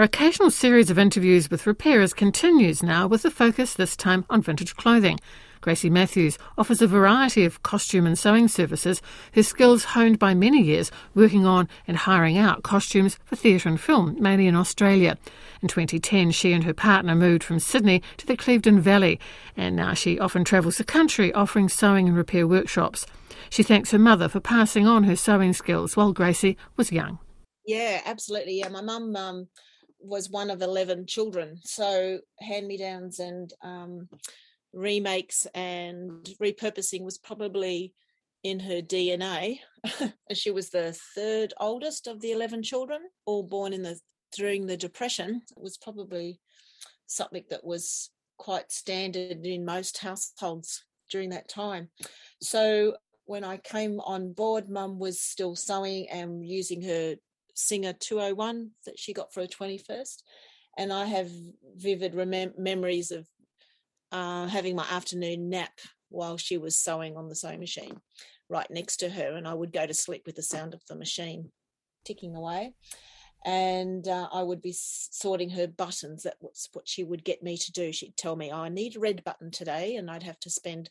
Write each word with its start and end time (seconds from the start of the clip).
Her 0.00 0.04
occasional 0.04 0.50
series 0.50 0.88
of 0.88 0.98
interviews 0.98 1.50
with 1.50 1.66
repairers 1.66 2.14
continues 2.14 2.82
now 2.82 3.06
with 3.06 3.26
a 3.26 3.30
focus 3.30 3.74
this 3.74 3.94
time 3.94 4.24
on 4.30 4.40
vintage 4.40 4.74
clothing. 4.76 5.20
Gracie 5.60 5.90
Matthews 5.90 6.38
offers 6.56 6.80
a 6.80 6.86
variety 6.86 7.44
of 7.44 7.62
costume 7.62 8.06
and 8.06 8.18
sewing 8.18 8.48
services, 8.48 9.02
her 9.34 9.42
skills 9.42 9.84
honed 9.84 10.18
by 10.18 10.32
many 10.32 10.62
years 10.62 10.90
working 11.14 11.44
on 11.44 11.68
and 11.86 11.98
hiring 11.98 12.38
out 12.38 12.62
costumes 12.62 13.18
for 13.26 13.36
theatre 13.36 13.68
and 13.68 13.78
film, 13.78 14.16
mainly 14.18 14.46
in 14.46 14.56
Australia. 14.56 15.18
In 15.60 15.68
2010, 15.68 16.30
she 16.30 16.54
and 16.54 16.64
her 16.64 16.72
partner 16.72 17.14
moved 17.14 17.44
from 17.44 17.60
Sydney 17.60 18.02
to 18.16 18.26
the 18.26 18.38
Clevedon 18.38 18.80
Valley, 18.80 19.20
and 19.54 19.76
now 19.76 19.92
she 19.92 20.18
often 20.18 20.44
travels 20.44 20.78
the 20.78 20.84
country 20.84 21.30
offering 21.34 21.68
sewing 21.68 22.08
and 22.08 22.16
repair 22.16 22.46
workshops. 22.46 23.04
She 23.50 23.62
thanks 23.62 23.90
her 23.90 23.98
mother 23.98 24.30
for 24.30 24.40
passing 24.40 24.86
on 24.86 25.04
her 25.04 25.14
sewing 25.14 25.52
skills 25.52 25.94
while 25.94 26.14
Gracie 26.14 26.56
was 26.78 26.90
young. 26.90 27.18
Yeah, 27.66 28.00
absolutely. 28.06 28.60
Yeah, 28.60 28.70
my 28.70 28.80
mum 28.80 29.14
um, 29.14 29.48
was 30.00 30.30
one 30.30 30.50
of 30.50 30.62
11 30.62 31.06
children, 31.06 31.58
so 31.62 32.20
hand 32.38 32.66
me 32.66 32.76
downs 32.76 33.18
and 33.18 33.52
um, 33.62 34.08
remakes 34.72 35.46
and 35.54 36.28
repurposing 36.40 37.02
was 37.02 37.18
probably 37.18 37.94
in 38.42 38.60
her 38.60 38.80
DNA. 38.80 39.58
she 40.32 40.50
was 40.50 40.70
the 40.70 40.96
third 41.14 41.52
oldest 41.60 42.06
of 42.06 42.20
the 42.20 42.32
11 42.32 42.62
children, 42.62 43.00
all 43.26 43.42
born 43.42 43.72
in 43.72 43.82
the 43.82 43.98
during 44.36 44.66
the 44.66 44.76
depression. 44.76 45.42
It 45.56 45.60
was 45.60 45.76
probably 45.76 46.40
something 47.06 47.44
that 47.50 47.64
was 47.64 48.10
quite 48.38 48.70
standard 48.72 49.44
in 49.44 49.64
most 49.64 49.98
households 49.98 50.84
during 51.10 51.30
that 51.30 51.48
time. 51.48 51.88
So 52.40 52.96
when 53.24 53.44
I 53.44 53.58
came 53.58 54.00
on 54.00 54.32
board, 54.32 54.68
mum 54.68 54.98
was 54.98 55.20
still 55.20 55.56
sewing 55.56 56.08
and 56.08 56.46
using 56.46 56.82
her 56.82 57.16
Singer 57.60 57.92
201 57.92 58.70
that 58.86 58.98
she 58.98 59.12
got 59.12 59.32
for 59.32 59.40
her 59.40 59.46
21st. 59.46 60.22
And 60.78 60.92
I 60.92 61.04
have 61.06 61.30
vivid 61.76 62.14
remem- 62.14 62.58
memories 62.58 63.10
of 63.10 63.26
uh, 64.12 64.46
having 64.46 64.76
my 64.76 64.86
afternoon 64.90 65.48
nap 65.48 65.78
while 66.08 66.36
she 66.36 66.58
was 66.58 66.80
sewing 66.80 67.16
on 67.16 67.28
the 67.28 67.34
sewing 67.34 67.60
machine 67.60 68.00
right 68.48 68.70
next 68.70 68.98
to 68.98 69.08
her. 69.08 69.36
And 69.36 69.46
I 69.46 69.54
would 69.54 69.72
go 69.72 69.86
to 69.86 69.94
sleep 69.94 70.22
with 70.26 70.36
the 70.36 70.42
sound 70.42 70.74
of 70.74 70.82
the 70.88 70.96
machine 70.96 71.50
ticking 72.04 72.34
away. 72.34 72.74
And 73.44 74.06
uh, 74.06 74.28
I 74.32 74.42
would 74.42 74.60
be 74.60 74.74
sorting 74.74 75.50
her 75.50 75.66
buttons. 75.66 76.24
That 76.24 76.36
was 76.40 76.68
what 76.72 76.86
she 76.86 77.04
would 77.04 77.24
get 77.24 77.42
me 77.42 77.56
to 77.56 77.72
do. 77.72 77.92
She'd 77.92 78.16
tell 78.16 78.36
me, 78.36 78.50
oh, 78.52 78.58
I 78.62 78.68
need 78.68 78.96
a 78.96 79.00
red 79.00 79.24
button 79.24 79.50
today. 79.50 79.96
And 79.96 80.10
I'd 80.10 80.24
have 80.24 80.38
to 80.40 80.50
spend 80.50 80.90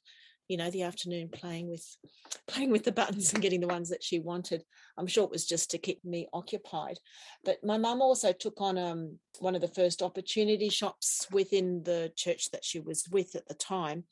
you 0.49 0.57
know 0.57 0.69
the 0.71 0.81
afternoon 0.81 1.29
playing 1.29 1.69
with 1.69 1.85
playing 2.47 2.71
with 2.71 2.83
the 2.83 2.91
buttons 2.91 3.31
and 3.31 3.41
getting 3.41 3.61
the 3.61 3.67
ones 3.67 3.87
that 3.89 4.03
she 4.03 4.19
wanted. 4.19 4.63
I'm 4.97 5.07
sure 5.07 5.23
it 5.23 5.31
was 5.31 5.45
just 5.45 5.71
to 5.71 5.77
keep 5.77 6.03
me 6.03 6.27
occupied. 6.33 6.97
But 7.45 7.63
my 7.63 7.77
mum 7.77 8.01
also 8.01 8.33
took 8.33 8.59
on 8.59 8.77
um, 8.77 9.19
one 9.39 9.55
of 9.55 9.61
the 9.61 9.67
first 9.67 10.01
opportunity 10.01 10.67
shops 10.67 11.27
within 11.31 11.83
the 11.83 12.11
church 12.17 12.51
that 12.51 12.65
she 12.65 12.79
was 12.79 13.07
with 13.09 13.35
at 13.35 13.47
the 13.47 13.53
time. 13.53 14.03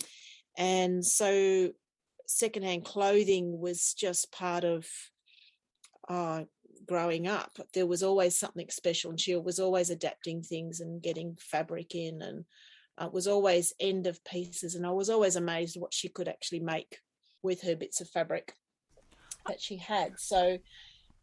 And 0.58 1.06
so 1.06 1.72
secondhand 2.28 2.86
clothing 2.86 3.60
was 3.60 3.94
just 3.94 4.32
part 4.32 4.64
of 4.64 4.88
uh, 6.08 6.44
growing 6.88 7.28
up. 7.28 7.58
There 7.74 7.86
was 7.86 8.04
always 8.04 8.38
something 8.38 8.70
special 8.70 9.12
and 9.12 9.20
she 9.20 9.36
was 9.36 9.60
always 9.60 9.90
adapting 9.90 10.42
things 10.42 10.80
and 10.80 11.02
getting 11.02 11.38
fabric 11.40 11.96
in 11.96 12.22
and 12.22 12.46
uh, 12.98 13.10
was 13.12 13.28
always 13.28 13.74
end 13.80 14.08
of 14.08 14.24
pieces, 14.24 14.76
and 14.76 14.86
I 14.86 14.92
was 14.92 15.10
always 15.10 15.36
amazed 15.36 15.80
what 15.80 15.94
she 15.94 16.10
could 16.10 16.28
actually 16.28 16.60
make 16.60 17.00
with 17.44 17.62
her 17.62 17.76
bits 17.76 18.02
of 18.02 18.10
fabric 18.10 18.54
that 19.48 19.62
she 19.62 19.78
had. 19.78 20.20
So 20.20 20.58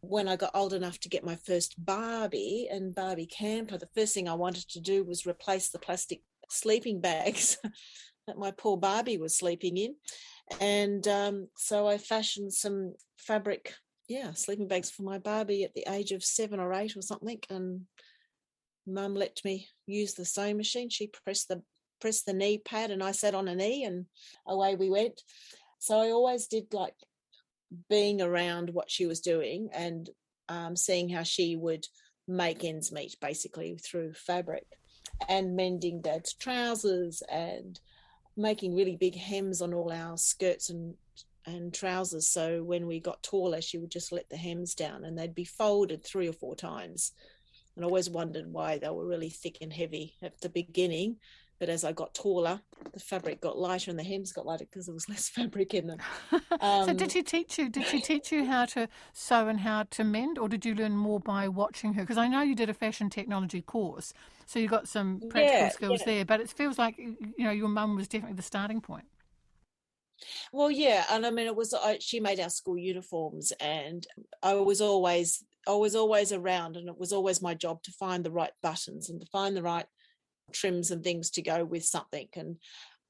when 0.01 0.29
I 0.29 0.37
got 0.37 0.55
old 0.55 0.73
enough 0.73 0.99
to 1.01 1.09
get 1.09 1.25
my 1.25 1.37
first 1.37 1.75
Barbie 1.85 2.69
and 2.71 2.95
Barbie 2.95 3.27
camper, 3.27 3.79
the 3.79 3.89
first 3.95 4.15
thing 4.15 4.29
I 4.29 4.35
wanted 4.35 4.69
to 4.71 4.81
do 4.81 5.05
was 5.05 5.27
replace 5.27 5.69
the 5.69 5.79
plastic 5.79 6.23
sleeping 6.51 7.01
bags 7.01 7.59
that 8.27 8.39
my 8.39 8.51
poor 8.51 8.77
Barbie 8.77 9.19
was 9.19 9.37
sleeping 9.37 9.77
in. 9.77 9.95
And 10.61 11.07
um, 11.09 11.49
so 11.57 11.89
I 11.89 11.99
fashioned 11.99 12.53
some 12.53 12.95
fabric, 13.17 13.75
yeah, 14.09 14.33
sleeping 14.33 14.69
bags 14.69 14.91
for 14.91 15.03
my 15.03 15.19
Barbie 15.19 15.65
at 15.65 15.75
the 15.75 15.87
age 15.89 16.13
of 16.13 16.23
seven 16.23 16.61
or 16.61 16.73
eight 16.75 16.97
or 16.97 17.03
something. 17.03 17.41
And 17.49 17.83
mum 18.87 19.15
let 19.15 19.41
me 19.45 19.69
use 19.87 20.15
the 20.15 20.25
sewing 20.25 20.57
machine. 20.57 20.89
She 20.89 21.09
pressed 21.25 21.49
the 21.49 21.63
pressed 22.01 22.27
the 22.27 22.33
knee 22.33 22.59
pad 22.59 22.91
and 22.91 23.03
I 23.03 23.13
sat 23.13 23.35
on 23.35 23.49
a 23.49 23.55
knee 23.55 23.85
and 23.85 24.07
away 24.47 24.75
we 24.75 24.91
went. 24.91 25.23
So 25.79 25.99
I 25.99 26.11
always 26.11 26.47
did 26.47 26.73
like 26.73 26.95
being 27.89 28.21
around 28.21 28.71
what 28.71 28.91
she 28.91 29.07
was 29.07 29.21
doing 29.21 29.69
and 29.73 30.09
um, 30.49 30.77
seeing 30.77 31.09
how 31.09 31.23
she 31.23 31.57
would 31.57 31.87
make 32.27 32.65
ends 32.65 32.93
meet 32.93 33.17
basically 33.21 33.77
through 33.77 34.13
fabric 34.15 34.67
and 35.29 35.57
mending 35.57 36.01
dad's 36.01 36.35
trousers 36.35 37.23
and 37.31 37.81
making 38.37 38.75
really 38.75 38.97
big 38.97 39.15
hems 39.15 39.61
on 39.61 39.75
all 39.75 39.93
our 39.93 40.17
skirts 40.17 40.71
and 40.71 40.95
and 41.47 41.75
trousers 41.75 42.27
so 42.27 42.63
when 42.63 42.87
we 42.87 42.99
got 42.99 43.23
taller 43.23 43.61
she 43.61 43.77
would 43.77 43.91
just 43.91 44.13
let 44.13 44.29
the 44.31 44.37
hems 44.37 44.75
down 44.75 45.05
and 45.05 45.19
they'd 45.19 45.35
be 45.35 45.45
folded 45.45 46.03
three 46.03 46.27
or 46.27 46.33
four 46.33 46.57
times 46.57 47.13
and 47.77 47.85
I 47.85 47.89
always 47.89 48.11
wondered 48.11 48.53
why 48.53 48.79
they 48.79 48.89
were 48.89 49.07
really 49.07 49.31
thick 49.31 49.59
and 49.61 49.73
heavy 49.73 50.15
at 50.23 50.41
the 50.41 50.49
beginning. 50.49 51.17
But 51.61 51.69
as 51.69 51.85
I 51.85 51.93
got 51.93 52.15
taller, 52.15 52.61
the 52.93 52.99
fabric 52.99 53.41
got 53.41 53.57
lighter 53.57 53.91
and 53.91 53.99
the 53.99 54.03
hems 54.03 54.33
got 54.33 54.45
lighter 54.45 54.65
because 54.65 54.87
there 54.87 54.95
was 54.95 55.09
less 55.09 55.29
fabric 55.31 55.73
in 55.73 55.87
them. 55.87 55.99
Um, 56.61 56.87
so 56.87 56.93
did 56.93 57.13
she 57.13 57.23
teach 57.23 57.59
you? 57.59 57.69
Did 57.69 57.87
she 57.87 58.01
teach 58.01 58.33
you 58.33 58.45
how 58.45 58.65
to 58.67 58.89
sew 59.13 59.49
and 59.49 59.61
how 59.61 59.85
to 59.85 60.05
mend, 60.05 60.39
or 60.39 60.49
did 60.49 60.65
you 60.65 60.75
learn 60.75 60.97
more 60.97 61.21
by 61.21 61.49
watching 61.49 61.95
her? 61.95 62.03
Because 62.03 62.19
I 62.19 62.27
know 62.27 62.43
you 62.43 62.57
did 62.57 62.69
a 62.69 62.75
fashion 62.75 63.09
technology 63.09 63.63
course, 63.63 64.13
so 64.47 64.59
you 64.59 64.67
got 64.67 64.89
some 64.89 65.21
practical 65.31 65.61
yeah, 65.61 65.69
skills 65.69 66.01
yeah. 66.01 66.07
there. 66.07 66.25
But 66.25 66.41
it 66.41 66.51
feels 66.51 66.77
like 66.77 66.99
you 66.99 67.17
know 67.39 67.53
your 67.53 67.69
mum 67.69 67.95
was 67.95 68.09
definitely 68.09 68.37
the 68.37 68.43
starting 68.43 68.81
point. 68.81 69.07
Well, 70.53 70.71
yeah, 70.71 71.05
and 71.11 71.25
I 71.25 71.31
mean, 71.31 71.47
it 71.47 71.57
was 71.57 71.73
I, 71.73 71.99
she 72.01 72.21
made 72.21 72.41
our 72.41 72.51
school 72.51 72.79
uniforms, 72.79 73.53
and 73.61 74.07
I 74.43 74.55
was 74.55 74.81
always 74.81 75.45
I 75.67 75.73
was 75.73 75.95
always 75.95 76.33
around 76.33 76.77
and 76.77 76.89
it 76.89 76.99
was 76.99 77.13
always 77.13 77.43
my 77.43 77.55
job 77.55 77.83
to 77.85 77.93
find 77.93 78.25
the 78.25 78.31
right 78.31 78.53
buttons 78.63 79.11
and 79.11 79.21
to 79.21 79.27
find 79.27 79.57
the 79.57 79.63
right 79.63 79.87
trims 80.53 80.91
and 80.91 81.03
things 81.03 81.31
to 81.31 81.43
go 81.43 81.65
with 81.65 81.85
something. 81.85 82.29
And 82.37 82.57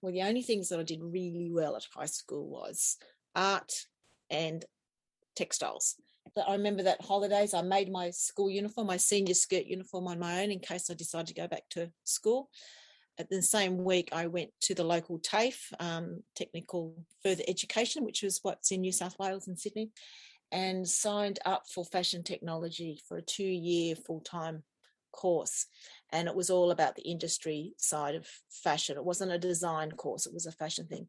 well, 0.00 0.12
the 0.12 0.22
only 0.22 0.42
things 0.42 0.68
that 0.68 0.78
I 0.78 0.82
did 0.82 1.00
really 1.02 1.50
well 1.52 1.76
at 1.76 1.86
high 1.94 2.06
school 2.06 2.46
was 2.46 2.96
art 3.34 3.72
and 4.30 4.64
textiles. 5.34 5.96
But 6.34 6.48
I 6.48 6.52
remember 6.52 6.82
that 6.84 7.02
holidays, 7.02 7.54
I 7.54 7.62
made 7.62 7.90
my 7.90 8.10
school 8.10 8.50
uniform, 8.50 8.86
my 8.86 8.96
senior 8.96 9.34
skirt 9.34 9.66
uniform 9.66 10.06
on 10.08 10.18
my 10.18 10.42
own 10.42 10.50
in 10.50 10.58
case 10.58 10.90
I 10.90 10.94
decided 10.94 11.28
to 11.28 11.34
go 11.34 11.48
back 11.48 11.62
to 11.70 11.90
school. 12.04 12.50
At 13.18 13.30
the 13.30 13.42
same 13.42 13.84
week, 13.84 14.08
I 14.12 14.26
went 14.26 14.50
to 14.62 14.74
the 14.74 14.82
local 14.82 15.20
TAFE, 15.20 15.72
um, 15.78 16.22
Technical 16.34 16.96
Further 17.22 17.44
Education, 17.46 18.04
which 18.04 18.22
was 18.22 18.40
what's 18.42 18.72
in 18.72 18.80
New 18.80 18.90
South 18.90 19.16
Wales 19.18 19.46
and 19.46 19.58
Sydney, 19.58 19.90
and 20.54 20.88
signed 20.88 21.40
up 21.44 21.64
for 21.68 21.84
fashion 21.84 22.22
technology 22.22 23.00
for 23.08 23.16
a 23.16 23.22
two 23.22 23.42
year 23.42 23.96
full 23.96 24.20
time 24.20 24.62
course. 25.12 25.66
And 26.12 26.28
it 26.28 26.34
was 26.34 26.48
all 26.48 26.70
about 26.70 26.94
the 26.94 27.02
industry 27.02 27.74
side 27.76 28.14
of 28.14 28.28
fashion. 28.48 28.96
It 28.96 29.04
wasn't 29.04 29.32
a 29.32 29.38
design 29.38 29.90
course, 29.90 30.26
it 30.26 30.32
was 30.32 30.46
a 30.46 30.52
fashion 30.52 30.86
thing. 30.86 31.08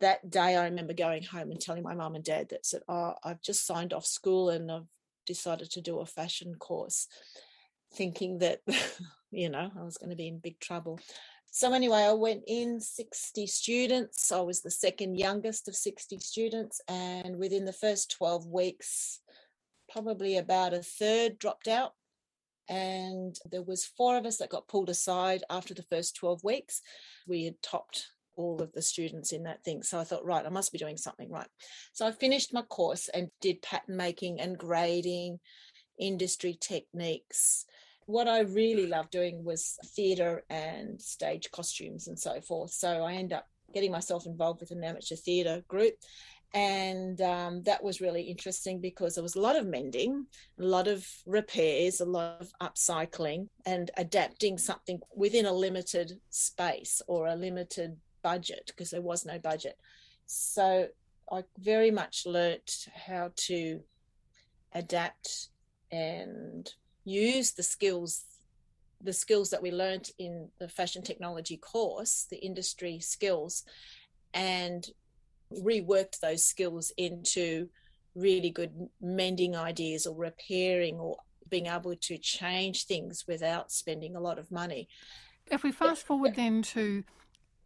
That 0.00 0.30
day, 0.30 0.56
I 0.56 0.64
remember 0.66 0.92
going 0.92 1.24
home 1.24 1.50
and 1.50 1.60
telling 1.60 1.82
my 1.82 1.94
mum 1.94 2.14
and 2.14 2.24
dad 2.24 2.50
that 2.50 2.64
said, 2.64 2.82
Oh, 2.88 3.14
I've 3.24 3.42
just 3.42 3.66
signed 3.66 3.92
off 3.92 4.06
school 4.06 4.48
and 4.48 4.70
I've 4.70 4.86
decided 5.26 5.70
to 5.72 5.80
do 5.80 5.98
a 5.98 6.06
fashion 6.06 6.54
course, 6.54 7.08
thinking 7.94 8.38
that, 8.38 8.60
you 9.32 9.48
know, 9.48 9.72
I 9.76 9.82
was 9.82 9.98
going 9.98 10.10
to 10.10 10.16
be 10.16 10.28
in 10.28 10.38
big 10.38 10.60
trouble. 10.60 11.00
So 11.56 11.72
anyway, 11.72 12.00
I 12.00 12.12
went 12.14 12.42
in 12.48 12.80
60 12.80 13.46
students. 13.46 14.32
I 14.32 14.40
was 14.40 14.62
the 14.62 14.72
second 14.72 15.14
youngest 15.14 15.68
of 15.68 15.76
60 15.76 16.18
students. 16.18 16.80
And 16.88 17.36
within 17.36 17.64
the 17.64 17.72
first 17.72 18.10
12 18.10 18.48
weeks, 18.48 19.20
probably 19.88 20.36
about 20.36 20.74
a 20.74 20.82
third 20.82 21.38
dropped 21.38 21.68
out. 21.68 21.92
And 22.68 23.36
there 23.52 23.62
was 23.62 23.84
four 23.84 24.16
of 24.18 24.26
us 24.26 24.38
that 24.38 24.50
got 24.50 24.66
pulled 24.66 24.90
aside 24.90 25.44
after 25.48 25.74
the 25.74 25.84
first 25.84 26.16
12 26.16 26.42
weeks. 26.42 26.82
We 27.28 27.44
had 27.44 27.62
topped 27.62 28.08
all 28.34 28.60
of 28.60 28.72
the 28.72 28.82
students 28.82 29.30
in 29.30 29.44
that 29.44 29.62
thing. 29.62 29.84
So 29.84 30.00
I 30.00 30.02
thought, 30.02 30.26
right, 30.26 30.44
I 30.44 30.48
must 30.50 30.72
be 30.72 30.78
doing 30.78 30.96
something 30.96 31.30
right. 31.30 31.46
So 31.92 32.04
I 32.04 32.10
finished 32.10 32.52
my 32.52 32.62
course 32.62 33.08
and 33.14 33.28
did 33.40 33.62
pattern 33.62 33.96
making 33.96 34.40
and 34.40 34.58
grading, 34.58 35.38
industry 36.00 36.58
techniques, 36.60 37.64
what 38.06 38.28
I 38.28 38.40
really 38.40 38.86
loved 38.86 39.10
doing 39.10 39.44
was 39.44 39.78
theatre 39.94 40.44
and 40.50 41.00
stage 41.00 41.50
costumes 41.50 42.08
and 42.08 42.18
so 42.18 42.40
forth. 42.40 42.70
So 42.70 43.04
I 43.04 43.14
ended 43.14 43.38
up 43.38 43.48
getting 43.72 43.92
myself 43.92 44.26
involved 44.26 44.60
with 44.60 44.70
an 44.70 44.84
amateur 44.84 45.16
theatre 45.16 45.62
group. 45.68 45.94
And 46.54 47.20
um, 47.20 47.64
that 47.64 47.82
was 47.82 48.00
really 48.00 48.22
interesting 48.22 48.80
because 48.80 49.16
there 49.16 49.24
was 49.24 49.34
a 49.34 49.40
lot 49.40 49.56
of 49.56 49.66
mending, 49.66 50.26
a 50.60 50.64
lot 50.64 50.86
of 50.86 51.04
repairs, 51.26 52.00
a 52.00 52.04
lot 52.04 52.40
of 52.40 52.52
upcycling, 52.62 53.48
and 53.66 53.90
adapting 53.96 54.56
something 54.58 55.00
within 55.16 55.46
a 55.46 55.52
limited 55.52 56.20
space 56.30 57.02
or 57.08 57.26
a 57.26 57.34
limited 57.34 57.96
budget 58.22 58.66
because 58.68 58.90
there 58.90 59.02
was 59.02 59.26
no 59.26 59.38
budget. 59.40 59.76
So 60.26 60.86
I 61.30 61.42
very 61.58 61.90
much 61.90 62.24
learnt 62.24 62.86
how 62.94 63.32
to 63.48 63.80
adapt 64.72 65.48
and 65.90 66.72
use 67.04 67.52
the 67.52 67.62
skills 67.62 68.24
the 69.00 69.12
skills 69.12 69.50
that 69.50 69.62
we 69.62 69.70
learnt 69.70 70.10
in 70.18 70.48
the 70.58 70.68
fashion 70.68 71.02
technology 71.02 71.58
course, 71.58 72.26
the 72.30 72.38
industry 72.38 72.98
skills, 73.00 73.62
and 74.32 74.88
reworked 75.52 76.20
those 76.20 76.44
skills 76.46 76.90
into 76.96 77.68
really 78.14 78.50
good 78.50 78.88
mending 79.00 79.54
ideas 79.54 80.06
or 80.06 80.16
repairing 80.16 80.96
or 80.96 81.16
being 81.48 81.66
able 81.66 81.94
to 81.94 82.16
change 82.16 82.86
things 82.86 83.24
without 83.28 83.70
spending 83.70 84.16
a 84.16 84.20
lot 84.20 84.38
of 84.38 84.50
money. 84.50 84.88
If 85.50 85.62
we 85.62 85.72
fast 85.72 86.06
forward 86.06 86.36
then 86.36 86.62
to 86.62 87.04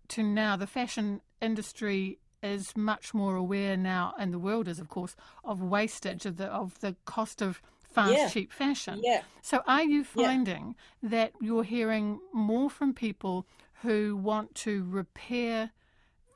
to 0.09 0.23
now, 0.23 0.57
the 0.57 0.67
fashion 0.67 1.21
industry 1.41 2.19
is 2.43 2.77
much 2.77 3.13
more 3.13 3.37
aware 3.37 3.77
now, 3.77 4.15
and 4.19 4.33
the 4.33 4.39
world 4.39 4.67
is, 4.67 4.79
of 4.79 4.89
course, 4.89 5.15
of 5.45 5.63
wastage 5.63 6.27
of 6.27 6.37
the 6.37 6.47
of 6.47 6.81
the 6.81 6.97
cost 7.05 7.43
of 7.43 7.63
fast, 7.89 8.11
Yeah. 8.19 8.29
cheap 8.29 8.53
fashion. 8.53 9.01
Yeah. 9.03 9.23
So, 9.43 9.63
are 9.67 9.85
you 9.85 10.05
Yeah. 10.15 10.27
finding 10.27 10.77
that 11.03 11.33
you're 11.41 11.65
hearing 11.65 12.21
more 12.33 12.71
from 12.71 12.95
people 12.95 13.47
who 13.83 14.17
want 14.17 14.55
to 14.57 14.85
repair 14.85 15.73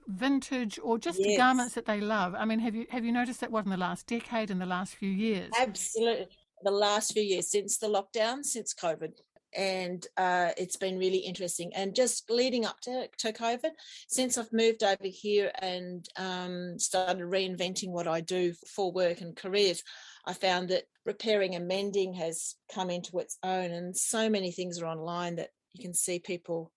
vintage 0.07 0.79
or 0.83 0.99
just 0.99 1.19
Yes. 1.21 1.37
garments 1.37 1.75
that 1.75 1.87
they 1.87 2.01
love? 2.01 2.35
I 2.35 2.45
mean, 2.45 2.61
have 2.61 2.75
you 2.75 2.87
have 2.91 3.05
you 3.05 3.13
noticed 3.13 3.41
that 3.41 3.51
what 3.53 3.65
in 3.65 3.71
the 3.71 3.77
last 3.77 4.07
decade, 4.07 4.51
in 4.51 4.59
the 4.59 4.67
last 4.67 4.95
few 4.97 5.11
years? 5.11 5.53
Absolutely. 5.59 6.29
The 6.63 6.71
last 6.71 7.13
few 7.13 7.23
years 7.23 7.51
since 7.51 7.79
the 7.79 7.89
lockdown, 7.89 8.45
since 8.45 8.73
COVID. 8.75 9.13
And 9.55 10.07
uh, 10.17 10.51
it's 10.57 10.77
been 10.77 10.99
really 10.99 11.19
interesting. 11.19 11.73
And 11.75 11.95
just 11.95 12.31
leading 12.31 12.65
up 12.65 12.81
to, 12.83 13.09
to 13.19 13.33
COVID, 13.33 13.71
since 14.09 14.39
I've 14.39 14.53
moved 14.53 14.83
over 14.83 14.99
here 15.05 15.51
and 15.61 16.07
um, 16.17 16.79
started 16.79 17.23
reinventing 17.23 17.91
what 17.91 18.09
I 18.09 18.21
do 18.21 18.55
for 18.75 18.93
work 18.93 19.21
and 19.21 19.37
careers, 19.37 19.83
I 20.27 20.33
found 20.33 20.69
that 20.69 20.85
repairing 21.05 21.55
and 21.55 21.69
mending 21.69 22.15
has 22.15 22.55
come 22.73 22.91
into 22.91 23.19
its 23.19 23.39
own. 23.43 23.71
And 23.71 23.97
so 23.97 24.31
many 24.31 24.53
things 24.53 24.81
are 24.81 24.87
online 24.87 25.37
that 25.37 25.51
you 25.73 25.83
can 25.83 25.95
see 25.95 26.19
people 26.19 26.73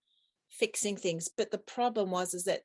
fixing 0.50 0.98
things. 0.98 1.30
But 1.36 1.52
the 1.52 1.58
problem 1.58 2.12
was 2.12 2.34
is 2.34 2.46
that 2.46 2.62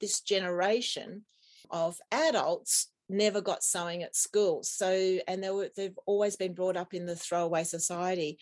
this 0.00 0.20
generation 0.20 1.24
of 1.70 1.98
adults 2.12 2.88
never 3.08 3.40
got 3.40 3.62
sewing 3.62 4.02
at 4.02 4.16
school. 4.16 4.62
So, 4.62 5.18
and 5.28 5.42
they 5.42 5.50
were, 5.50 5.70
they've 5.76 5.98
always 6.06 6.36
been 6.36 6.54
brought 6.54 6.76
up 6.76 6.94
in 6.94 7.06
the 7.06 7.16
throwaway 7.16 7.64
society. 7.64 8.38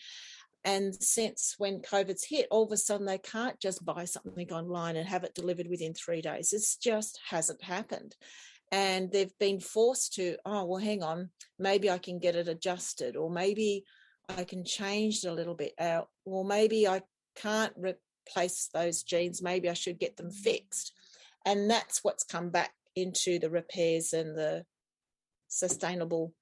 And 0.65 0.95
since 0.95 1.53
when 1.59 1.81
COVID's 1.81 2.25
hit, 2.25 2.47
all 2.49 2.63
of 2.63 2.71
a 2.71 2.77
sudden 2.77 3.05
they 3.05 3.19
can't 3.19 3.59
just 3.59 3.85
buy 3.85 4.05
something 4.05 4.51
online 4.51 4.95
and 4.95 5.07
have 5.07 5.23
it 5.23 5.35
delivered 5.35 5.67
within 5.69 5.93
three 5.93 6.21
days. 6.21 6.53
It's 6.53 6.75
just 6.75 7.19
hasn't 7.29 7.63
happened. 7.63 8.15
And 8.71 9.11
they've 9.11 9.37
been 9.39 9.59
forced 9.59 10.15
to, 10.15 10.37
oh, 10.43 10.65
well, 10.65 10.81
hang 10.81 11.03
on, 11.03 11.29
maybe 11.59 11.89
I 11.91 11.99
can 11.99 12.17
get 12.17 12.35
it 12.35 12.47
adjusted, 12.47 13.15
or 13.15 13.29
maybe 13.29 13.83
I 14.27 14.43
can 14.43 14.65
change 14.65 15.23
it 15.23 15.27
a 15.27 15.33
little 15.33 15.53
bit 15.53 15.73
out, 15.79 16.09
or 16.25 16.43
maybe 16.43 16.87
I 16.87 17.03
can't 17.35 17.73
replace 17.77 18.69
those 18.73 19.03
jeans, 19.03 19.43
maybe 19.43 19.69
I 19.69 19.73
should 19.73 19.99
get 19.99 20.17
them 20.17 20.31
fixed. 20.31 20.93
And 21.45 21.69
that's 21.69 22.03
what's 22.03 22.23
come 22.23 22.49
back 22.49 22.73
into 22.95 23.37
the 23.37 23.51
repairs 23.51 24.13
and 24.13 24.35
the 24.35 24.65
sustainable 25.47 26.33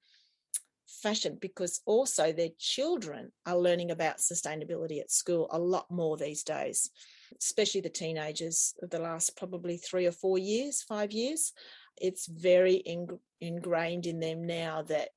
fashion 0.86 1.38
because 1.40 1.80
also 1.86 2.32
their 2.32 2.50
children 2.58 3.32
are 3.46 3.58
learning 3.58 3.90
about 3.90 4.18
sustainability 4.18 5.00
at 5.00 5.10
school 5.10 5.48
a 5.50 5.58
lot 5.58 5.90
more 5.90 6.16
these 6.16 6.42
days 6.42 6.90
especially 7.40 7.80
the 7.80 7.88
teenagers 7.88 8.74
of 8.82 8.90
the 8.90 8.98
last 8.98 9.36
probably 9.36 9.76
three 9.76 10.06
or 10.06 10.12
four 10.12 10.38
years 10.38 10.82
five 10.82 11.12
years. 11.12 11.52
It's 11.96 12.26
very 12.26 12.74
ing- 12.74 13.20
ingrained 13.40 14.06
in 14.06 14.20
them 14.20 14.46
now 14.46 14.82
that 14.82 15.12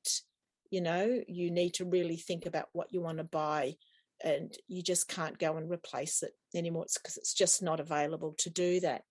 you 0.70 0.82
know 0.82 1.22
you 1.28 1.52
need 1.52 1.76
to 1.76 1.86
really 1.86 2.18
think 2.18 2.46
about 2.46 2.68
what 2.74 2.92
you 2.92 3.02
want 3.02 3.18
to 3.20 3.24
buy 3.24 3.76
and 4.24 4.56
you 4.68 4.82
just 4.82 5.08
can't 5.08 5.38
go 5.38 5.58
and 5.58 5.70
replace 5.70 6.24
it 6.24 6.32
anymore. 6.56 6.86
Because 6.94 7.18
it's 7.18 7.34
just 7.34 7.62
not 7.62 7.80
available 7.80 8.36
to 8.40 8.50
do 8.50 8.80
that 8.82 9.04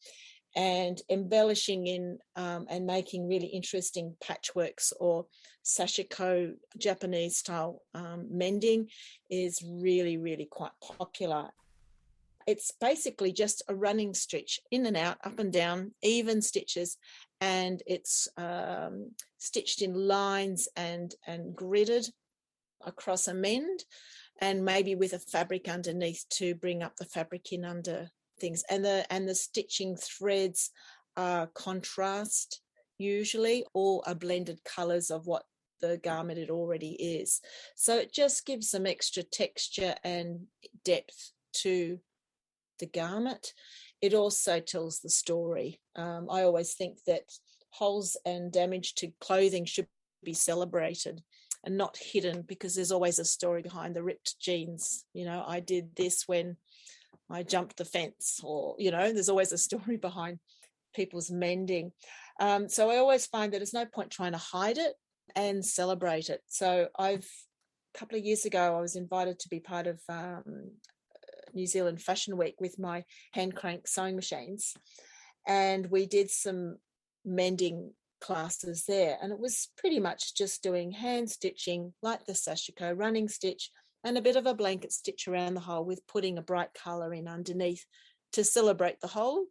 and 0.57 1.03
embellishing 1.11 1.87
in 1.87 2.19
um, 2.35 2.67
and 2.71 2.87
making 2.87 3.29
really 3.29 3.47
interesting 3.47 4.17
patchworks 4.25 4.91
or 4.99 5.27
sashiko 5.63 6.55
Japanese 6.79 7.37
style 7.37 7.83
um, 7.95 8.27
mending 8.31 8.89
is 9.31 9.63
really, 9.63 10.17
really 10.17 10.47
quite 10.51 10.73
popular. 10.81 11.51
It's 12.47 12.73
basically 12.81 13.33
just 13.33 13.63
a 13.69 13.75
running 13.75 14.15
stitch 14.15 14.61
in 14.71 14.87
and 14.87 14.97
out, 14.97 15.19
up 15.25 15.39
and 15.39 15.53
down, 15.53 15.93
even 16.03 16.41
stitches, 16.41 16.97
and 17.41 17.83
it's 17.87 18.29
um, 18.39 19.11
stitched 19.37 19.83
in 19.83 19.95
lines 19.95 20.69
and 20.77 21.15
and 21.27 21.55
gridded 21.55 22.11
across 22.85 23.27
a 23.27 23.35
mend, 23.35 23.85
and 24.41 24.65
maybe 24.65 24.95
with 24.95 25.13
a 25.13 25.19
fabric 25.19 25.69
underneath 25.69 26.25
to 26.31 26.55
bring 26.55 26.85
up 26.85 26.97
the 26.97 27.05
fabric 27.05 27.53
in 27.53 27.65
under 27.65 28.11
things 28.39 28.65
and 28.71 28.85
the 28.85 29.07
and 29.11 29.29
the 29.29 29.35
stitching 29.35 29.97
threads 29.97 30.71
are 31.17 31.47
contrast 31.49 32.61
usually 32.99 33.65
or 33.75 34.03
are 34.07 34.15
blended 34.15 34.63
colors 34.65 35.11
of 35.11 35.27
what 35.27 35.45
the 35.81 35.99
garment 35.99 36.39
it 36.39 36.51
already 36.51 36.93
is. 36.93 37.41
So 37.75 37.97
it 37.97 38.13
just 38.13 38.47
gives 38.47 38.71
some 38.71 38.87
extra 38.87 39.23
texture 39.23 39.95
and 40.03 40.47
depth 40.85 41.33
to 41.55 41.99
the 42.79 42.87
garment. 42.87 43.53
It 44.01 44.15
also 44.15 44.61
tells 44.61 45.01
the 45.01 45.11
story. 45.11 45.81
Um, 45.95 46.29
i 46.31 46.43
always 46.43 46.75
think 46.75 46.99
that 47.07 47.23
holes 47.71 48.17
and 48.25 48.53
damage 48.53 48.95
to 48.97 49.13
clothing 49.21 49.65
should 49.65 49.87
be 50.23 50.33
celebrated 50.33 51.23
and 51.65 51.77
not 51.77 51.97
hidden 51.97 52.43
because 52.43 52.75
there's 52.75 52.93
always 52.93 53.19
a 53.19 53.25
story 53.25 53.61
behind 53.63 53.95
the 53.95 54.03
ripped 54.03 54.39
jeans. 54.41 55.05
You 55.13 55.25
know 55.27 55.45
i 55.47 55.61
did 55.61 55.95
this 55.97 56.25
when 56.27 56.57
I 57.31 57.43
jumped 57.43 57.77
the 57.77 57.85
fence, 57.85 58.41
or 58.43 58.77
you 58.79 58.91
know, 58.91 59.13
there's 59.13 59.29
always 59.29 59.53
a 59.53 59.59
story 59.59 59.97
behind 60.01 60.39
people's 60.95 61.31
mending. 61.31 61.93
Um, 62.41 62.69
so 62.69 62.91
I 62.91 62.99
always 62.99 63.27
find 63.27 63.53
that 63.53 63.59
there's 63.59 63.75
no 63.75 63.87
point 63.87 64.11
trying 64.11 64.33
to 64.33 64.39
hide 64.39 64.79
it 64.79 64.95
and 65.35 65.65
celebrate 65.65 66.29
it. 66.29 66.41
So 66.49 66.89
I've 66.99 67.27
a 67.95 67.99
couple 67.99 68.19
of 68.19 68.25
years 68.25 68.45
ago, 68.45 68.77
I 68.77 68.81
was 68.81 68.97
invited 68.97 69.39
to 69.41 69.49
be 69.49 69.61
part 69.61 69.87
of 69.87 70.01
um, 70.09 70.71
New 71.55 71.67
Zealand 71.67 72.03
Fashion 72.03 72.37
Week 72.37 72.57
with 72.61 72.79
my 72.79 73.05
hand 73.33 73.55
crank 73.55 73.89
sewing 73.89 74.17
machines, 74.17 74.75
and 75.47 75.87
we 75.91 76.07
did 76.07 76.31
some 76.31 76.77
mending 77.25 77.93
classes 78.21 78.85
there, 78.87 79.19
and 79.23 79.33
it 79.33 79.39
was 79.39 79.69
pretty 79.77 79.99
much 79.99 80.35
just 80.35 80.63
doing 80.63 80.93
hand 80.93 81.31
stitching 81.31 81.93
like 82.03 82.25
the 82.27 82.33
sashiko, 82.33 82.97
running 82.97 83.29
stitch 83.29 83.71
and 84.07 84.17
a 84.17 84.23
bit 84.23 84.37
of 84.37 84.47
a 84.47 84.55
blanket 84.55 84.93
stitch 84.93 85.27
around 85.27 85.55
the 85.55 85.61
hole 85.61 85.85
with 85.85 86.07
putting 86.07 86.39
a 86.39 86.43
bright 86.43 86.73
colour 86.73 87.13
in 87.13 87.27
underneath 87.27 87.85
to 88.33 88.45
celebrate 88.45 89.01
the 89.01 89.09
hole 89.09 89.47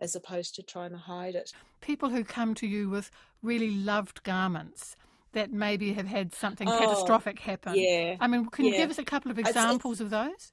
as 0.00 0.16
opposed 0.16 0.56
to 0.56 0.62
trying 0.62 0.90
to 0.90 0.96
hide 0.98 1.36
it. 1.36 1.52
People 1.80 2.08
who 2.08 2.24
come 2.24 2.54
to 2.56 2.66
you 2.66 2.90
with 2.90 3.10
really 3.40 3.70
loved 3.70 4.22
garments 4.24 4.96
that 5.32 5.52
maybe 5.52 5.92
have 5.92 6.08
had 6.08 6.34
something 6.34 6.68
Oh, 6.68 6.76
catastrophic 6.76 7.38
happen. 7.38 7.74
Yeah. 7.76 8.16
I 8.18 8.26
mean, 8.26 8.46
can 8.46 8.64
you 8.64 8.72
give 8.72 8.90
us 8.90 8.98
a 8.98 9.04
couple 9.04 9.30
of 9.30 9.38
examples 9.38 10.00
of 10.00 10.10
those? 10.10 10.52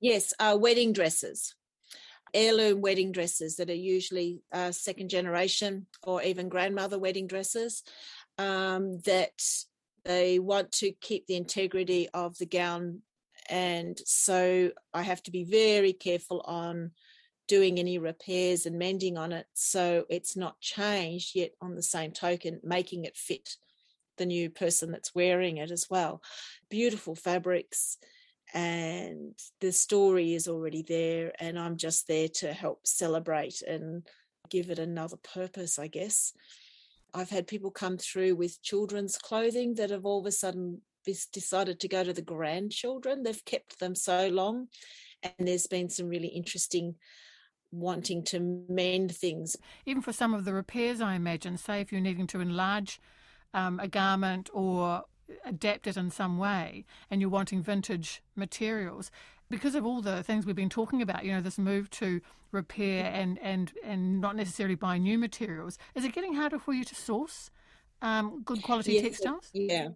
Yes, 0.00 0.32
uh, 0.40 0.56
wedding 0.60 0.92
dresses, 0.92 1.54
heirloom 2.34 2.80
wedding 2.80 3.12
dresses 3.12 3.56
that 3.56 3.70
are 3.70 3.74
usually 3.74 4.42
uh, 4.52 4.72
second 4.72 5.08
generation 5.08 5.86
or 6.02 6.20
even 6.22 6.48
grandmother 6.48 6.98
wedding 6.98 7.28
dresses 7.28 7.84
um, 8.38 8.98
that 9.00 9.40
they 10.08 10.38
want 10.38 10.72
to 10.72 10.90
keep 11.02 11.26
the 11.26 11.36
integrity 11.36 12.08
of 12.14 12.36
the 12.38 12.46
gown. 12.46 13.02
And 13.50 13.98
so 14.06 14.70
I 14.94 15.02
have 15.02 15.22
to 15.24 15.30
be 15.30 15.44
very 15.44 15.92
careful 15.92 16.40
on 16.46 16.92
doing 17.46 17.78
any 17.78 17.98
repairs 17.98 18.64
and 18.66 18.78
mending 18.78 19.18
on 19.18 19.32
it 19.32 19.46
so 19.52 20.04
it's 20.08 20.34
not 20.36 20.60
changed, 20.60 21.36
yet 21.36 21.52
on 21.60 21.74
the 21.74 21.82
same 21.82 22.12
token, 22.12 22.60
making 22.64 23.04
it 23.04 23.16
fit 23.16 23.56
the 24.16 24.26
new 24.26 24.50
person 24.50 24.90
that's 24.90 25.14
wearing 25.14 25.58
it 25.58 25.70
as 25.70 25.86
well. 25.90 26.22
Beautiful 26.70 27.14
fabrics 27.14 27.98
and 28.54 29.34
the 29.60 29.70
story 29.70 30.32
is 30.34 30.48
already 30.48 30.82
there 30.82 31.32
and 31.38 31.58
i'm 31.58 31.76
just 31.76 32.08
there 32.08 32.28
to 32.28 32.50
help 32.50 32.80
celebrate 32.86 33.60
and 33.60 34.06
give 34.48 34.70
it 34.70 34.78
another 34.78 35.18
purpose 35.34 35.78
i 35.78 35.86
guess 35.86 36.32
i've 37.14 37.30
had 37.30 37.46
people 37.46 37.70
come 37.70 37.96
through 37.96 38.34
with 38.34 38.62
children's 38.62 39.16
clothing 39.16 39.74
that 39.74 39.90
have 39.90 40.04
all 40.04 40.20
of 40.20 40.26
a 40.26 40.32
sudden 40.32 40.80
decided 41.32 41.80
to 41.80 41.88
go 41.88 42.04
to 42.04 42.12
the 42.12 42.22
grandchildren. 42.22 43.22
They've 43.22 43.44
kept 43.44 43.78
them 43.78 43.94
so 43.94 44.28
long 44.28 44.68
and 45.22 45.48
there's 45.48 45.66
been 45.66 45.88
some 45.88 46.08
really 46.08 46.28
interesting 46.28 46.96
wanting 47.70 48.24
to 48.24 48.64
mend 48.68 49.14
things. 49.14 49.56
Even 49.84 50.02
for 50.02 50.12
some 50.12 50.34
of 50.34 50.44
the 50.44 50.54
repairs, 50.54 51.00
I 51.00 51.14
imagine, 51.14 51.56
say 51.56 51.80
if 51.80 51.92
you're 51.92 52.00
needing 52.00 52.26
to 52.28 52.40
enlarge 52.40 53.00
um, 53.52 53.78
a 53.80 53.88
garment 53.88 54.48
or 54.52 55.04
adapt 55.44 55.86
it 55.86 55.96
in 55.96 56.10
some 56.10 56.38
way 56.38 56.86
and 57.10 57.20
you're 57.20 57.30
wanting 57.30 57.62
vintage 57.62 58.22
materials, 58.36 59.10
because 59.50 59.74
of 59.74 59.86
all 59.86 60.00
the 60.00 60.22
things 60.22 60.46
we've 60.46 60.56
been 60.56 60.68
talking 60.68 61.02
about, 61.02 61.24
you 61.24 61.32
know, 61.32 61.40
this 61.40 61.58
move 61.58 61.90
to 61.90 62.20
repair 62.52 63.10
and, 63.12 63.38
and, 63.40 63.72
and 63.84 64.20
not 64.20 64.36
necessarily 64.36 64.74
buy 64.74 64.98
new 64.98 65.18
materials, 65.18 65.78
is 65.94 66.04
it 66.04 66.12
getting 66.12 66.34
harder 66.34 66.58
for 66.58 66.72
you 66.72 66.84
to 66.84 66.94
source 66.94 67.50
um, 68.02 68.42
good 68.44 68.62
quality 68.62 68.94
Yes, 68.94 69.02
textiles? 69.02 69.50
Yeah. 69.52 69.88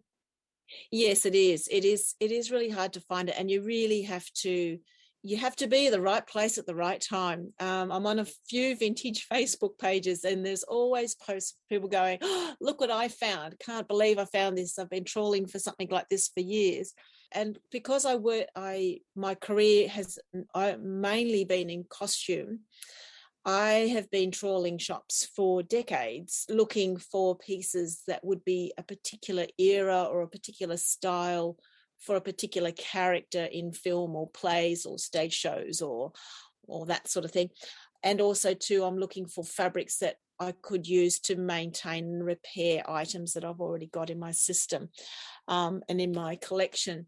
Yes, 0.91 1.27
it 1.27 1.35
is. 1.35 1.69
It 1.71 1.85
is. 1.85 2.15
It 2.21 2.33
is 2.33 2.51
really 2.51 2.71
hard 2.71 2.95
to 2.95 3.01
find 3.01 3.29
it, 3.29 3.35
and 3.39 3.51
you 3.51 3.63
really 3.63 4.03
have 4.03 4.31
to. 4.35 4.79
You 5.25 5.37
have 5.37 5.55
to 5.57 5.69
be 5.69 5.89
the 5.89 6.01
right 6.01 6.27
place 6.27 6.59
at 6.59 6.67
the 6.67 6.75
right 6.75 7.01
time. 7.01 7.53
Um, 7.61 7.93
I'm 7.93 8.07
on 8.07 8.19
a 8.19 8.27
few 8.49 8.75
vintage 8.77 9.29
Facebook 9.33 9.79
pages, 9.79 10.25
and 10.25 10.45
there's 10.45 10.65
always 10.65 11.15
posts 11.15 11.57
people 11.69 11.89
going, 11.89 12.19
oh, 12.23 12.55
"Look 12.61 12.81
what 12.81 12.91
I 12.91 13.09
found! 13.09 13.59
Can't 13.59 13.87
believe 13.87 14.19
I 14.19 14.25
found 14.25 14.57
this. 14.57 14.79
I've 14.79 14.91
been 14.91 15.05
trawling 15.05 15.47
for 15.47 15.59
something 15.59 15.89
like 15.91 16.09
this 16.09 16.29
for 16.29 16.41
years." 16.41 16.95
And 17.35 17.59
because 17.71 18.05
I 18.05 18.17
work, 18.17 18.47
I 18.55 19.01
my 19.17 19.35
career 19.35 19.89
has 19.89 20.19
mainly 20.79 21.45
been 21.45 21.71
in 21.71 21.85
costume. 21.89 22.61
I 23.45 23.91
have 23.93 24.09
been 24.11 24.31
trawling 24.31 24.79
shops 24.79 25.29
for 25.35 25.65
decades 25.65 26.47
looking 26.49 26.97
for 26.97 27.37
pieces 27.37 28.03
that 28.07 28.25
would 28.25 28.45
be 28.45 28.73
a 28.79 28.85
particular 28.85 29.47
era 29.59 30.05
or 30.05 30.23
a 30.23 30.29
particular 30.29 30.77
style 30.77 31.59
for 31.99 32.15
a 32.17 32.21
particular 32.21 32.71
character 32.73 33.45
in 33.45 33.73
film 33.73 34.15
or 34.15 34.29
plays 34.31 34.87
or 34.87 34.99
stage 34.99 35.35
shows 35.35 35.83
or 35.83 36.13
or 36.69 36.87
that 36.87 37.09
sort 37.09 37.25
of 37.25 37.33
thing. 37.33 37.51
And 38.05 38.21
also 38.21 38.55
too, 38.55 38.85
I'm 38.85 38.99
looking 38.99 39.27
for 39.27 39.45
fabrics 39.45 39.99
that 39.99 40.17
I 40.39 40.53
could 40.63 40.87
use 40.87 41.21
to 41.21 41.37
maintain 41.37 42.05
and 42.05 42.25
repair 42.25 42.83
items 42.89 43.35
that 43.35 43.45
I've 43.45 43.61
already 43.61 43.87
got 43.87 44.11
in 44.11 44.19
my 44.19 44.33
system 44.33 44.89
um, 45.49 45.83
and 45.89 46.01
in 46.01 46.13
my 46.13 46.37
collection. 46.37 47.07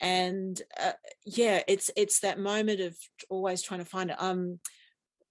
And 0.00 0.60
uh, 0.80 0.92
yeah, 1.24 1.62
it's 1.66 1.90
it's 1.96 2.20
that 2.20 2.38
moment 2.38 2.80
of 2.80 2.96
always 3.28 3.62
trying 3.62 3.80
to 3.80 3.86
find 3.86 4.10
it. 4.10 4.16
Um, 4.20 4.60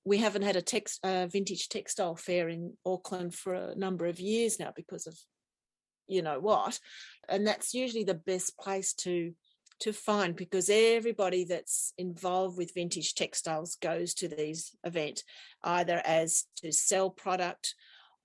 we 0.04 0.18
haven't 0.20 0.44
had 0.44 0.56
a 0.56 0.62
text 0.62 1.00
uh, 1.04 1.28
vintage 1.28 1.70
textile 1.70 2.16
fair 2.16 2.50
in 2.50 2.74
Auckland 2.86 3.34
for 3.34 3.54
a 3.54 3.76
number 3.76 4.06
of 4.06 4.20
years 4.20 4.60
now 4.60 4.72
because 4.76 5.08
of 5.08 5.18
you 6.08 6.22
know 6.22 6.40
what 6.40 6.80
and 7.28 7.48
that's 7.48 7.74
usually 7.74 8.04
the 8.04 8.14
best 8.14 8.56
place 8.60 8.94
to 8.94 9.34
to 9.80 9.94
find 9.94 10.36
because 10.36 10.70
everybody 10.72 11.44
that's 11.44 11.94
involved 11.98 12.58
with 12.58 12.74
vintage 12.74 13.14
textiles 13.14 13.76
goes 13.82 14.14
to 14.14 14.28
these 14.28 14.76
events 14.84 15.24
either 15.64 16.02
as 16.06 16.46
to 16.58 16.72
sell 16.72 17.10
product 17.10 17.76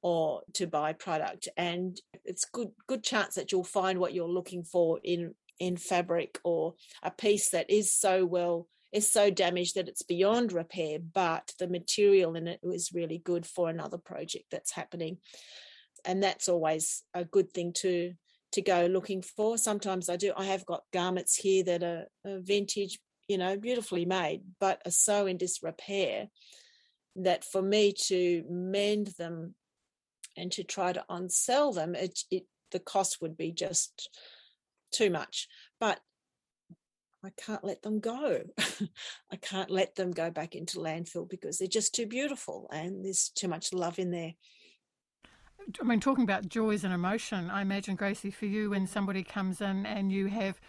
or 0.02 0.42
to 0.54 0.66
buy 0.66 0.92
product 0.92 1.48
and 1.56 2.00
it's 2.24 2.46
good 2.46 2.68
good 2.86 3.02
chance 3.02 3.34
that 3.34 3.52
you'll 3.52 3.64
find 3.64 3.98
what 3.98 4.14
you're 4.14 4.28
looking 4.28 4.62
for 4.62 4.98
in 5.04 5.34
in 5.58 5.76
fabric 5.76 6.38
or 6.42 6.74
a 7.02 7.10
piece 7.10 7.50
that 7.50 7.68
is 7.68 7.92
so 7.92 8.24
well 8.24 8.66
is 8.92 9.10
so 9.10 9.30
damaged 9.30 9.76
that 9.76 9.88
it's 9.88 10.02
beyond 10.02 10.52
repair, 10.52 10.98
but 10.98 11.52
the 11.58 11.68
material 11.68 12.34
in 12.34 12.48
it 12.48 12.60
was 12.62 12.92
really 12.92 13.18
good 13.18 13.46
for 13.46 13.68
another 13.68 13.98
project 13.98 14.46
that's 14.50 14.72
happening. 14.72 15.18
And 16.04 16.22
that's 16.22 16.48
always 16.48 17.04
a 17.14 17.24
good 17.24 17.52
thing 17.52 17.72
to 17.74 18.14
to 18.52 18.62
go 18.62 18.86
looking 18.86 19.22
for. 19.22 19.58
Sometimes 19.58 20.08
I 20.08 20.16
do. 20.16 20.32
I 20.36 20.44
have 20.46 20.66
got 20.66 20.84
garments 20.92 21.36
here 21.36 21.64
that 21.64 21.82
are, 21.82 22.06
are 22.26 22.40
vintage, 22.40 22.98
you 23.28 23.38
know, 23.38 23.56
beautifully 23.56 24.04
made, 24.04 24.42
but 24.58 24.80
are 24.84 24.90
so 24.90 25.26
in 25.26 25.36
disrepair 25.36 26.28
that 27.16 27.44
for 27.44 27.62
me 27.62 27.92
to 28.06 28.44
mend 28.48 29.08
them 29.18 29.54
and 30.36 30.50
to 30.52 30.64
try 30.64 30.92
to 30.92 31.04
unsell 31.10 31.74
them, 31.74 31.94
it, 31.94 32.20
it 32.30 32.44
the 32.70 32.78
cost 32.78 33.18
would 33.20 33.36
be 33.36 33.52
just 33.52 34.08
too 34.92 35.10
much. 35.10 35.48
But 35.78 36.00
I 37.24 37.30
can't 37.36 37.64
let 37.64 37.82
them 37.82 38.00
go. 38.00 38.42
I 39.30 39.36
can't 39.36 39.70
let 39.70 39.94
them 39.94 40.10
go 40.12 40.30
back 40.30 40.54
into 40.54 40.78
landfill 40.78 41.28
because 41.28 41.58
they're 41.58 41.68
just 41.68 41.94
too 41.94 42.06
beautiful 42.06 42.68
and 42.72 43.04
there's 43.04 43.30
too 43.34 43.48
much 43.48 43.72
love 43.72 43.98
in 43.98 44.10
there. 44.10 44.32
I 45.80 45.84
mean, 45.84 46.00
talking 46.00 46.24
about 46.24 46.48
joys 46.48 46.84
and 46.84 46.92
emotion, 46.92 47.50
I 47.50 47.62
imagine, 47.62 47.96
Gracie, 47.96 48.30
for 48.30 48.46
you, 48.46 48.70
when 48.70 48.86
somebody 48.86 49.22
comes 49.22 49.60
in 49.60 49.86
and 49.86 50.10
you 50.10 50.26
have 50.26 50.60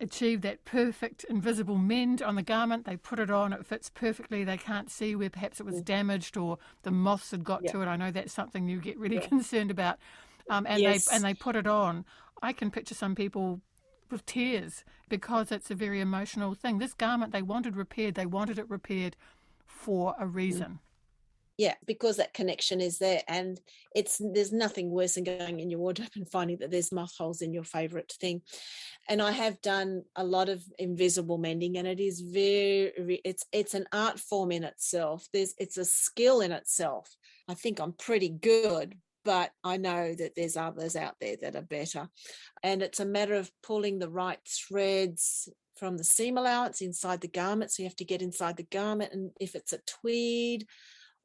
achieved 0.00 0.42
that 0.42 0.64
perfect 0.64 1.24
invisible 1.24 1.76
mend 1.76 2.22
on 2.22 2.34
the 2.34 2.42
garment, 2.42 2.86
they 2.86 2.96
put 2.96 3.18
it 3.18 3.30
on, 3.30 3.52
it 3.52 3.66
fits 3.66 3.90
perfectly, 3.90 4.44
they 4.44 4.56
can't 4.56 4.90
see 4.90 5.14
where 5.14 5.30
perhaps 5.30 5.60
it 5.60 5.66
was 5.66 5.82
mm. 5.82 5.84
damaged 5.84 6.36
or 6.36 6.58
the 6.82 6.90
moths 6.90 7.30
had 7.30 7.44
got 7.44 7.62
yeah. 7.62 7.72
to 7.72 7.82
it. 7.82 7.86
I 7.86 7.96
know 7.96 8.10
that's 8.10 8.32
something 8.32 8.68
you 8.68 8.80
get 8.80 8.98
really 8.98 9.16
yeah. 9.16 9.26
concerned 9.28 9.70
about. 9.70 9.98
Um, 10.48 10.66
and 10.66 10.80
yes. 10.80 11.06
they 11.06 11.16
and 11.16 11.24
they 11.24 11.34
put 11.34 11.54
it 11.54 11.66
on. 11.66 12.04
I 12.42 12.52
can 12.52 12.70
picture 12.70 12.94
some 12.94 13.14
people 13.14 13.60
with 14.10 14.26
tears 14.26 14.84
because 15.08 15.52
it's 15.52 15.70
a 15.70 15.74
very 15.74 16.00
emotional 16.00 16.54
thing. 16.54 16.78
This 16.78 16.94
garment 16.94 17.32
they 17.32 17.42
wanted 17.42 17.76
repaired, 17.76 18.14
they 18.14 18.26
wanted 18.26 18.58
it 18.58 18.68
repaired 18.68 19.16
for 19.66 20.14
a 20.18 20.24
mm. 20.24 20.34
reason. 20.34 20.80
Yeah, 21.60 21.74
because 21.84 22.16
that 22.16 22.32
connection 22.32 22.80
is 22.80 22.96
there, 22.96 23.20
and 23.28 23.60
it's 23.94 24.18
there's 24.32 24.50
nothing 24.50 24.90
worse 24.90 25.16
than 25.16 25.24
going 25.24 25.60
in 25.60 25.68
your 25.68 25.80
wardrobe 25.80 26.08
and 26.16 26.26
finding 26.26 26.56
that 26.60 26.70
there's 26.70 26.90
moth 26.90 27.14
holes 27.18 27.42
in 27.42 27.52
your 27.52 27.64
favorite 27.64 28.10
thing. 28.18 28.40
And 29.10 29.20
I 29.20 29.30
have 29.32 29.60
done 29.60 30.04
a 30.16 30.24
lot 30.24 30.48
of 30.48 30.64
invisible 30.78 31.36
mending, 31.36 31.76
and 31.76 31.86
it 31.86 32.00
is 32.00 32.22
very 32.22 33.20
it's 33.26 33.44
it's 33.52 33.74
an 33.74 33.84
art 33.92 34.18
form 34.18 34.52
in 34.52 34.64
itself. 34.64 35.26
There's 35.34 35.52
it's 35.58 35.76
a 35.76 35.84
skill 35.84 36.40
in 36.40 36.50
itself. 36.50 37.14
I 37.46 37.52
think 37.52 37.78
I'm 37.78 37.92
pretty 37.92 38.30
good, 38.30 38.94
but 39.26 39.50
I 39.62 39.76
know 39.76 40.14
that 40.14 40.32
there's 40.34 40.56
others 40.56 40.96
out 40.96 41.16
there 41.20 41.36
that 41.42 41.56
are 41.56 41.60
better. 41.60 42.08
And 42.62 42.80
it's 42.80 43.00
a 43.00 43.04
matter 43.04 43.34
of 43.34 43.52
pulling 43.62 43.98
the 43.98 44.08
right 44.08 44.40
threads 44.48 45.46
from 45.76 45.98
the 45.98 46.04
seam 46.04 46.38
allowance 46.38 46.80
inside 46.80 47.20
the 47.20 47.28
garment. 47.28 47.70
So 47.70 47.82
you 47.82 47.88
have 47.90 47.96
to 47.96 48.04
get 48.06 48.22
inside 48.22 48.56
the 48.56 48.62
garment. 48.62 49.12
And 49.12 49.32
if 49.38 49.54
it's 49.54 49.74
a 49.74 49.80
tweed 49.86 50.66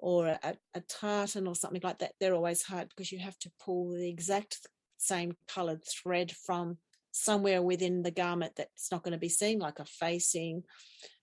or 0.05 0.27
a, 0.27 0.55
a 0.75 0.81
tartan 0.81 1.47
or 1.47 1.55
something 1.55 1.81
like 1.83 1.97
that, 1.97 2.13
they're 2.19 2.35
always 2.35 2.61
hard 2.61 2.87
because 2.89 3.11
you 3.11 3.17
have 3.17 3.39
to 3.39 3.51
pull 3.59 3.89
the 3.89 4.07
exact 4.07 4.59
same 4.97 5.35
colored 5.47 5.81
thread 5.83 6.31
from 6.31 6.77
somewhere 7.11 7.63
within 7.63 8.03
the 8.03 8.11
garment 8.11 8.53
that's 8.55 8.91
not 8.91 9.01
going 9.01 9.13
to 9.13 9.17
be 9.17 9.29
seen, 9.29 9.57
like 9.57 9.79
a 9.79 9.85
facing. 9.85 10.61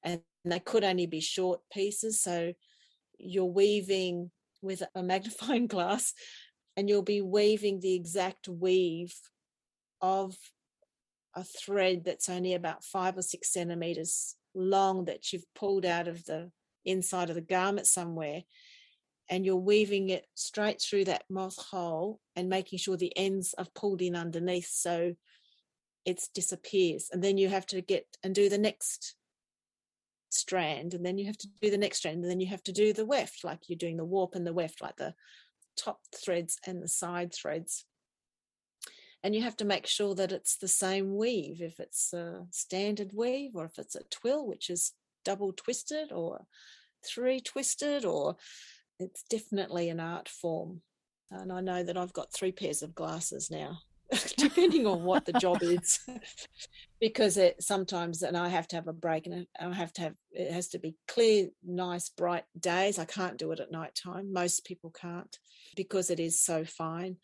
And 0.02 0.20
they 0.44 0.58
could 0.58 0.82
only 0.82 1.06
be 1.06 1.20
short 1.20 1.60
pieces. 1.72 2.20
So 2.20 2.54
you're 3.18 3.44
weaving 3.44 4.32
with 4.62 4.82
a 4.96 5.02
magnifying 5.04 5.66
glass 5.68 6.12
and 6.76 6.88
you'll 6.88 7.02
be 7.02 7.22
weaving 7.22 7.78
the 7.78 7.94
exact 7.94 8.48
weave 8.48 9.14
of 10.00 10.34
a 11.36 11.44
thread 11.44 12.02
that's 12.04 12.28
only 12.28 12.54
about 12.54 12.82
five 12.82 13.16
or 13.16 13.22
six 13.22 13.52
centimeters 13.52 14.34
long 14.56 15.04
that 15.04 15.32
you've 15.32 15.46
pulled 15.54 15.86
out 15.86 16.08
of 16.08 16.24
the 16.24 16.50
inside 16.84 17.28
of 17.28 17.36
the 17.36 17.40
garment 17.40 17.86
somewhere 17.86 18.42
and 19.28 19.44
you're 19.44 19.56
weaving 19.56 20.10
it 20.10 20.26
straight 20.34 20.80
through 20.80 21.04
that 21.04 21.24
moth 21.30 21.56
hole 21.56 22.20
and 22.36 22.48
making 22.48 22.78
sure 22.78 22.96
the 22.96 23.16
ends 23.16 23.54
are 23.56 23.66
pulled 23.74 24.02
in 24.02 24.14
underneath 24.16 24.68
so 24.70 25.14
it 26.04 26.20
disappears 26.34 27.08
and 27.12 27.22
then 27.22 27.38
you 27.38 27.48
have 27.48 27.66
to 27.66 27.80
get 27.80 28.06
and 28.22 28.34
do 28.34 28.48
the 28.48 28.58
next 28.58 29.14
strand 30.30 30.94
and 30.94 31.04
then 31.04 31.18
you 31.18 31.26
have 31.26 31.36
to 31.38 31.46
do 31.60 31.70
the 31.70 31.78
next 31.78 31.98
strand 31.98 32.22
and 32.22 32.30
then 32.30 32.40
you 32.40 32.46
have 32.46 32.62
to 32.62 32.72
do 32.72 32.92
the 32.92 33.06
weft 33.06 33.44
like 33.44 33.60
you're 33.68 33.76
doing 33.76 33.96
the 33.96 34.04
warp 34.04 34.34
and 34.34 34.46
the 34.46 34.52
weft 34.52 34.82
like 34.82 34.96
the 34.96 35.14
top 35.76 36.00
threads 36.14 36.58
and 36.66 36.82
the 36.82 36.88
side 36.88 37.32
threads. 37.32 37.84
And 39.22 39.34
you 39.34 39.42
have 39.42 39.56
to 39.58 39.64
make 39.64 39.86
sure 39.86 40.14
that 40.16 40.32
it's 40.32 40.56
the 40.56 40.68
same 40.68 41.16
weave, 41.16 41.62
if 41.62 41.78
it's 41.78 42.12
a 42.12 42.44
standard 42.50 43.12
weave 43.14 43.52
or 43.54 43.64
if 43.64 43.78
it's 43.78 43.94
a 43.94 44.02
twill, 44.10 44.46
which 44.46 44.68
is 44.68 44.92
double 45.24 45.52
twisted 45.52 46.10
or 46.10 46.44
three 47.06 47.40
twisted, 47.40 48.04
or 48.04 48.36
it's 48.98 49.22
definitely 49.24 49.88
an 49.88 50.00
art 50.00 50.28
form. 50.28 50.82
And 51.30 51.52
I 51.52 51.60
know 51.60 51.82
that 51.82 51.96
I've 51.96 52.12
got 52.12 52.32
three 52.32 52.52
pairs 52.52 52.82
of 52.82 52.94
glasses 52.94 53.50
now 53.50 53.78
depending 54.36 54.86
on 54.86 55.04
what 55.04 55.24
the 55.24 55.32
job 55.34 55.62
is. 55.62 56.00
Because 57.00 57.36
it 57.36 57.60
sometimes 57.60 58.22
and 58.22 58.36
i 58.36 58.48
have 58.48 58.68
to 58.68 58.76
have 58.76 58.86
a 58.86 58.92
break 58.92 59.26
and 59.26 59.44
i 59.60 59.74
have 59.74 59.92
to 59.94 60.02
have 60.02 60.14
it 60.30 60.52
has 60.52 60.68
to 60.68 60.78
be 60.78 60.94
clear 61.08 61.48
nice 61.66 62.08
bright 62.10 62.44
days. 62.60 62.96
I 62.96 63.06
can't 63.06 63.36
do 63.36 63.50
it 63.50 63.58
at 63.58 63.72
night 63.72 63.96
time 63.96 64.32
most 64.32 64.64
people 64.64 64.90
can't 64.90 65.36
because 65.74 66.10
it 66.10 66.20
is 66.20 66.40
so 66.40 66.64
fine 66.64 67.16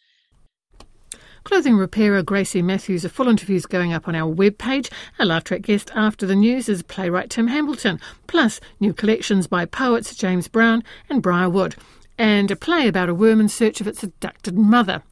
Clothing 1.48 1.78
repairer 1.78 2.22
Gracie 2.22 2.60
Matthews. 2.60 3.06
A 3.06 3.08
full 3.08 3.26
interview 3.26 3.56
is 3.56 3.64
going 3.64 3.94
up 3.94 4.06
on 4.06 4.14
our 4.14 4.30
webpage. 4.30 4.92
Our 5.18 5.24
live 5.24 5.44
track 5.44 5.62
guest 5.62 5.90
after 5.94 6.26
the 6.26 6.36
news 6.36 6.68
is 6.68 6.82
playwright 6.82 7.30
Tim 7.30 7.46
Hambleton, 7.46 8.00
plus 8.26 8.60
new 8.80 8.92
collections 8.92 9.46
by 9.46 9.64
poets 9.64 10.14
James 10.14 10.46
Brown 10.46 10.84
and 11.08 11.22
Briar 11.22 11.48
Wood, 11.48 11.74
and 12.18 12.50
a 12.50 12.54
play 12.54 12.86
about 12.86 13.08
a 13.08 13.14
worm 13.14 13.40
in 13.40 13.48
search 13.48 13.80
of 13.80 13.86
its 13.86 14.02
abducted 14.02 14.58
mother. 14.58 15.02